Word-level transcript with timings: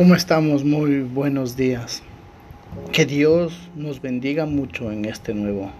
¿Cómo 0.00 0.14
estamos? 0.14 0.64
Muy 0.64 1.00
buenos 1.00 1.58
días. 1.58 2.02
Que 2.90 3.04
Dios 3.04 3.68
nos 3.76 4.00
bendiga 4.00 4.46
mucho 4.46 4.90
en 4.90 5.04
este 5.04 5.34
nuevo 5.34 5.70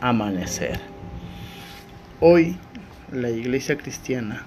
amanecer. 0.00 0.78
Hoy 2.20 2.56
la 3.10 3.28
Iglesia 3.28 3.76
Cristiana 3.76 4.44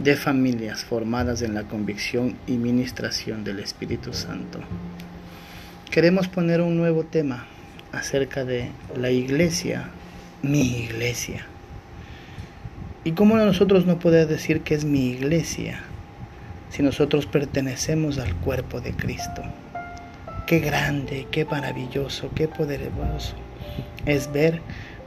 de 0.00 0.16
familias 0.16 0.82
formadas 0.82 1.42
en 1.42 1.54
la 1.54 1.68
convicción 1.68 2.34
y 2.48 2.54
ministración 2.54 3.44
del 3.44 3.60
Espíritu 3.60 4.12
Santo. 4.12 4.58
Queremos 5.88 6.26
poner 6.26 6.60
un 6.60 6.76
nuevo 6.76 7.04
tema 7.04 7.46
acerca 7.92 8.44
de 8.44 8.72
la 8.96 9.12
iglesia, 9.12 9.88
mi 10.42 10.62
iglesia. 10.62 11.46
¿Y 13.04 13.12
cómo 13.12 13.36
nosotros 13.36 13.86
no 13.86 14.00
podemos 14.00 14.28
decir 14.28 14.62
que 14.62 14.74
es 14.74 14.84
mi 14.84 15.10
iglesia? 15.10 15.84
Si 16.70 16.82
nosotros 16.82 17.26
pertenecemos 17.26 18.18
al 18.18 18.34
cuerpo 18.36 18.80
de 18.80 18.92
Cristo. 18.92 19.42
Qué 20.46 20.60
grande, 20.60 21.26
qué 21.30 21.44
maravilloso, 21.44 22.30
qué 22.34 22.48
poderoso 22.48 23.34
es 24.06 24.32
ver 24.32 24.60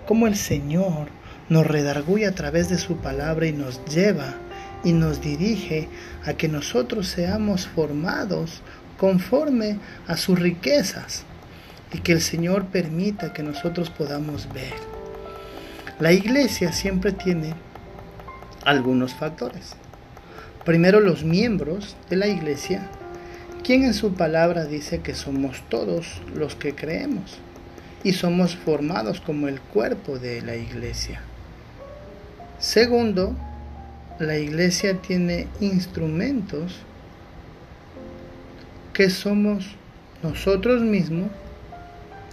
cómo 0.06 0.28
el 0.28 0.36
Señor 0.36 1.08
nos 1.50 1.68
redarguye 1.68 2.26
a 2.26 2.36
través 2.36 2.70
de 2.70 2.78
su 2.78 2.98
palabra 2.98 3.48
y 3.48 3.52
nos 3.52 3.84
lleva 3.86 4.36
y 4.84 4.94
nos 4.94 5.22
dirige 5.22 5.90
a 6.26 6.34
que 6.34 6.48
nosotros 6.48 7.08
seamos 7.08 7.68
formados 7.68 8.62
conforme 8.98 9.80
a 10.08 10.18
sus 10.18 10.40
riquezas 10.40 11.24
y 11.92 12.00
que 12.00 12.14
el 12.14 12.22
Señor 12.22 12.66
permita 12.66 13.34
que 13.34 13.44
nosotros 13.44 13.90
podamos 13.90 14.52
ver. 14.54 14.74
La 16.00 16.12
iglesia 16.12 16.72
siempre 16.72 17.12
tiene 17.12 17.54
algunos 18.66 19.14
factores. 19.14 19.76
Primero 20.66 21.02
los 21.02 21.26
miembros 21.26 21.98
de 22.10 22.16
la 22.16 22.28
iglesia, 22.28 22.88
quien 23.64 23.84
en 23.84 23.94
su 23.94 24.14
palabra 24.14 24.64
dice 24.64 25.02
que 25.02 25.14
somos 25.14 25.62
todos 25.68 26.22
los 26.34 26.56
que 26.56 26.74
creemos 26.74 27.38
y 28.04 28.14
somos 28.14 28.56
formados 28.56 29.20
como 29.20 29.50
el 29.50 29.60
cuerpo 29.60 30.20
de 30.20 30.42
la 30.42 30.56
iglesia. 30.56 31.22
Segundo, 32.60 33.36
la 34.20 34.38
iglesia 34.38 35.02
tiene 35.02 35.48
instrumentos 35.60 36.78
que 38.94 39.10
somos 39.10 39.76
nosotros 40.22 40.82
mismos 40.82 41.30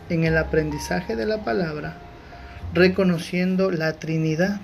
en 0.09 0.23
el 0.25 0.37
aprendizaje 0.37 1.17
de 1.17 1.27
la 1.27 1.39
palabra, 1.39 1.97
reconociendo 2.75 3.73
la 3.73 3.95
Trinidad 3.95 4.61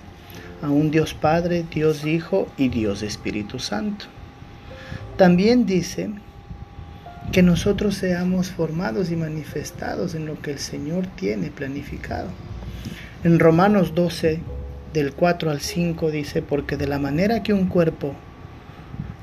a 0.61 0.69
un 0.69 0.91
Dios 0.91 1.13
Padre, 1.13 1.65
Dios 1.71 2.05
Hijo 2.05 2.47
y 2.57 2.69
Dios 2.69 3.03
Espíritu 3.03 3.59
Santo. 3.59 4.05
También 5.17 5.65
dice 5.65 6.11
que 7.31 7.43
nosotros 7.43 7.95
seamos 7.95 8.51
formados 8.51 9.11
y 9.11 9.15
manifestados 9.15 10.15
en 10.15 10.25
lo 10.25 10.41
que 10.41 10.51
el 10.51 10.59
Señor 10.59 11.07
tiene 11.07 11.49
planificado. 11.49 12.29
En 13.23 13.39
Romanos 13.39 13.93
12, 13.95 14.39
del 14.93 15.13
4 15.13 15.51
al 15.51 15.59
5 15.59 16.11
dice, 16.11 16.41
porque 16.41 16.77
de 16.77 16.87
la 16.87 16.99
manera 16.99 17.43
que 17.43 17.53
un 17.53 17.67
cuerpo 17.67 18.15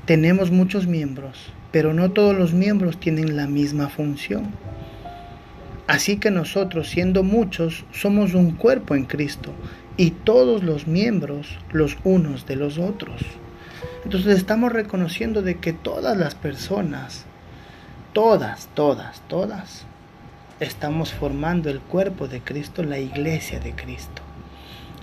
tenemos 0.05 0.51
muchos 0.51 0.85
miembros, 0.85 1.51
pero 1.71 1.93
no 1.93 2.11
todos 2.11 2.35
los 2.37 2.53
miembros 2.53 2.99
tienen 2.99 3.35
la 3.35 3.47
misma 3.47 3.89
función. 3.89 4.51
Así 5.87 6.17
que 6.17 6.31
nosotros, 6.31 6.89
siendo 6.89 7.23
muchos, 7.23 7.85
somos 7.91 8.33
un 8.33 8.51
cuerpo 8.51 8.95
en 8.95 9.05
Cristo 9.05 9.53
y 9.97 10.11
todos 10.11 10.63
los 10.63 10.87
miembros 10.87 11.57
los 11.71 11.97
unos 12.03 12.45
de 12.45 12.55
los 12.55 12.77
otros. 12.77 13.21
Entonces 14.03 14.37
estamos 14.37 14.71
reconociendo 14.71 15.41
de 15.41 15.57
que 15.57 15.73
todas 15.73 16.17
las 16.17 16.35
personas, 16.35 17.25
todas, 18.13 18.67
todas, 18.73 19.21
todas, 19.27 19.85
estamos 20.59 21.13
formando 21.13 21.69
el 21.69 21.79
cuerpo 21.79 22.27
de 22.27 22.41
Cristo, 22.41 22.83
la 22.83 22.99
iglesia 22.99 23.59
de 23.59 23.73
Cristo. 23.73 24.21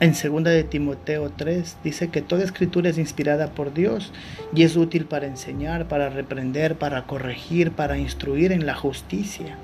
En 0.00 0.12
2 0.12 0.44
de 0.44 0.64
Timoteo 0.64 1.30
3 1.30 1.76
dice 1.84 2.08
que 2.08 2.22
toda 2.22 2.44
escritura 2.44 2.90
es 2.90 2.98
inspirada 2.98 3.48
por 3.48 3.72
Dios 3.72 4.12
y 4.54 4.64
es 4.64 4.76
útil 4.76 5.04
para 5.04 5.26
enseñar, 5.26 5.86
para 5.86 6.08
reprender, 6.08 6.76
para 6.76 7.06
corregir, 7.06 7.70
para 7.72 7.98
instruir 7.98 8.52
en 8.52 8.66
la 8.66 8.74
justicia, 8.74 9.56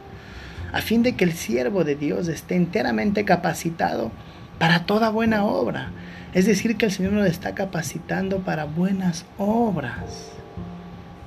a 0.72 0.81
fin 0.81 1.03
de 1.03 1.17
que 1.17 1.25
el 1.25 1.33
siervo 1.33 1.83
de 1.83 1.97
Dios 1.97 2.28
esté 2.28 2.55
enteramente 2.55 3.25
capacitado 3.25 4.12
para 4.59 4.85
toda 4.85 5.11
buena 5.11 5.45
obra. 5.45 5.91
Es 6.35 6.47
decir, 6.47 6.77
que 6.77 6.87
el 6.87 6.93
Señor 6.93 7.13
nos 7.13 7.27
está 7.27 7.55
capacitando 7.55 8.41
para 8.41 8.65
buenas 8.65 9.25
obras. 9.39 10.33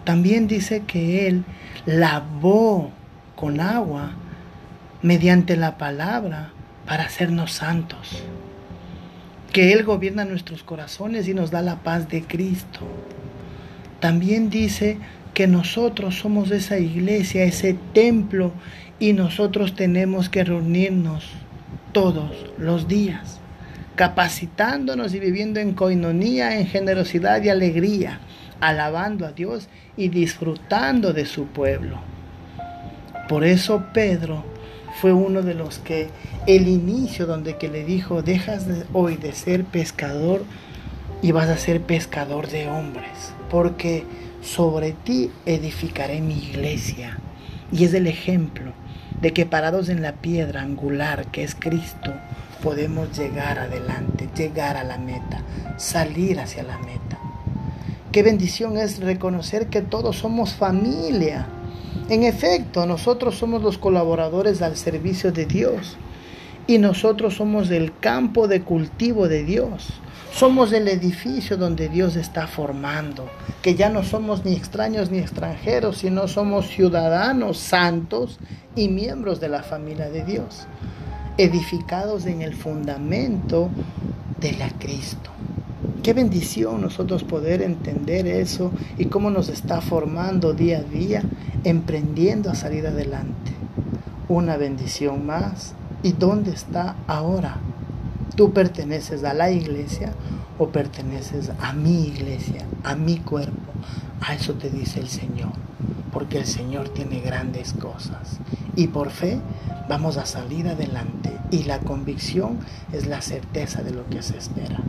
También 0.03 0.47
dice 0.47 0.83
que 0.85 1.27
Él 1.27 1.43
lavó 1.85 2.91
con 3.35 3.59
agua 3.59 4.11
mediante 5.01 5.57
la 5.57 5.77
palabra 5.77 6.51
para 6.85 7.05
hacernos 7.05 7.53
santos. 7.53 8.23
Que 9.51 9.73
Él 9.73 9.83
gobierna 9.83 10.25
nuestros 10.25 10.63
corazones 10.63 11.27
y 11.27 11.33
nos 11.33 11.51
da 11.51 11.61
la 11.61 11.77
paz 11.77 12.07
de 12.09 12.23
Cristo. 12.23 12.79
También 13.99 14.49
dice 14.49 14.97
que 15.33 15.47
nosotros 15.47 16.15
somos 16.15 16.51
esa 16.51 16.77
iglesia, 16.77 17.43
ese 17.43 17.75
templo, 17.93 18.51
y 18.99 19.13
nosotros 19.13 19.75
tenemos 19.75 20.29
que 20.29 20.43
reunirnos 20.43 21.25
todos 21.91 22.31
los 22.57 22.87
días, 22.87 23.39
capacitándonos 23.95 25.13
y 25.13 25.19
viviendo 25.19 25.59
en 25.59 25.73
coinonía, 25.73 26.59
en 26.59 26.67
generosidad 26.67 27.43
y 27.43 27.49
alegría, 27.49 28.19
alabando 28.59 29.25
a 29.25 29.31
Dios 29.31 29.67
y 29.97 30.09
disfrutando 30.09 31.13
de 31.13 31.25
su 31.25 31.45
pueblo. 31.47 31.99
Por 33.27 33.43
eso 33.43 33.85
Pedro 33.93 34.43
fue 34.99 35.13
uno 35.13 35.41
de 35.41 35.53
los 35.53 35.79
que 35.79 36.09
el 36.47 36.67
inicio 36.67 37.25
donde 37.25 37.57
que 37.57 37.69
le 37.69 37.83
dijo, 37.83 38.21
dejas 38.21 38.65
hoy 38.93 39.17
de 39.17 39.33
ser 39.33 39.63
pescador 39.63 40.43
y 41.21 41.31
vas 41.31 41.49
a 41.49 41.57
ser 41.57 41.81
pescador 41.81 42.47
de 42.47 42.67
hombres, 42.67 43.33
porque 43.49 44.05
sobre 44.41 44.91
ti 44.91 45.31
edificaré 45.45 46.21
mi 46.21 46.37
iglesia. 46.37 47.17
Y 47.71 47.85
es 47.85 47.93
el 47.93 48.07
ejemplo 48.07 48.73
de 49.21 49.33
que 49.33 49.45
parados 49.45 49.89
en 49.89 50.01
la 50.01 50.13
piedra 50.13 50.61
angular 50.61 51.27
que 51.27 51.43
es 51.43 51.55
Cristo, 51.55 52.13
podemos 52.61 53.17
llegar 53.17 53.59
adelante, 53.59 54.29
llegar 54.35 54.77
a 54.77 54.83
la 54.83 54.97
meta, 54.97 55.41
salir 55.77 56.39
hacia 56.39 56.63
la 56.63 56.77
meta. 56.77 57.19
Qué 58.11 58.23
bendición 58.23 58.77
es 58.77 58.99
reconocer 58.99 59.67
que 59.67 59.81
todos 59.81 60.17
somos 60.17 60.53
familia. 60.53 61.47
En 62.09 62.23
efecto, 62.23 62.85
nosotros 62.85 63.37
somos 63.37 63.61
los 63.61 63.77
colaboradores 63.77 64.61
al 64.61 64.75
servicio 64.75 65.31
de 65.31 65.45
Dios 65.45 65.97
y 66.67 66.77
nosotros 66.77 67.35
somos 67.35 67.69
el 67.69 67.97
campo 67.97 68.47
de 68.47 68.61
cultivo 68.61 69.27
de 69.27 69.43
Dios. 69.43 69.89
Somos 70.33 70.71
el 70.71 70.87
edificio 70.87 71.57
donde 71.57 71.87
Dios 71.87 72.15
está 72.15 72.47
formando, 72.47 73.29
que 73.61 73.75
ya 73.75 73.89
no 73.89 74.03
somos 74.03 74.43
ni 74.43 74.53
extraños 74.53 75.11
ni 75.11 75.19
extranjeros, 75.19 75.97
sino 75.97 76.27
somos 76.27 76.67
ciudadanos 76.67 77.57
santos 77.57 78.39
y 78.75 78.87
miembros 78.87 79.39
de 79.39 79.49
la 79.49 79.61
familia 79.61 80.09
de 80.09 80.23
Dios, 80.23 80.65
edificados 81.37 82.25
en 82.25 82.41
el 82.41 82.55
fundamento 82.55 83.69
de 84.39 84.53
la 84.53 84.69
Cristo. 84.79 85.29
Qué 86.01 86.13
bendición 86.13 86.81
nosotros 86.81 87.23
poder 87.23 87.61
entender 87.61 88.25
eso 88.25 88.71
y 88.97 89.05
cómo 89.05 89.29
nos 89.29 89.49
está 89.49 89.81
formando 89.81 90.53
día 90.53 90.79
a 90.79 90.83
día, 90.83 91.21
emprendiendo 91.63 92.49
a 92.49 92.55
salir 92.55 92.87
adelante. 92.87 93.51
Una 94.27 94.57
bendición 94.57 95.25
más. 95.27 95.75
¿Y 96.01 96.13
dónde 96.13 96.51
está 96.51 96.95
ahora? 97.05 97.59
¿Tú 98.35 98.53
perteneces 98.53 99.23
a 99.23 99.33
la 99.33 99.51
iglesia 99.51 100.13
o 100.57 100.69
perteneces 100.69 101.51
a 101.59 101.73
mi 101.73 102.07
iglesia, 102.07 102.65
a 102.83 102.95
mi 102.95 103.17
cuerpo? 103.17 103.73
A 104.21 104.35
eso 104.35 104.53
te 104.53 104.69
dice 104.69 104.99
el 104.99 105.09
Señor, 105.09 105.51
porque 106.13 106.37
el 106.37 106.45
Señor 106.45 106.89
tiene 106.89 107.19
grandes 107.19 107.73
cosas. 107.73 108.39
Y 108.75 108.87
por 108.87 109.09
fe 109.09 109.39
vamos 109.89 110.17
a 110.17 110.25
salir 110.25 110.67
adelante. 110.67 111.29
Y 111.51 111.63
la 111.63 111.79
convicción 111.79 112.59
es 112.93 113.07
la 113.07 113.21
certeza 113.21 113.83
de 113.83 113.91
lo 113.91 114.07
que 114.07 114.21
se 114.21 114.37
espera. 114.37 114.79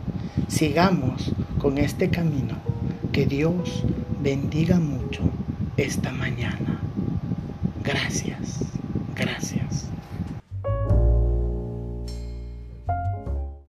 Sigamos 0.47 1.33
con 1.59 1.77
este 1.77 2.09
camino. 2.09 2.55
Que 3.11 3.25
Dios 3.25 3.83
bendiga 4.21 4.79
mucho 4.79 5.21
esta 5.77 6.11
mañana. 6.11 6.79
Gracias, 7.83 8.59
gracias. 9.15 9.92